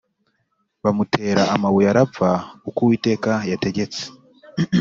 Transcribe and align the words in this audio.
Bamutera 0.83 1.41
amabuye 1.55 1.87
arapfa 1.89 2.29
uko 2.69 2.79
uwiteka 2.83 3.31
yategetse 3.51 4.01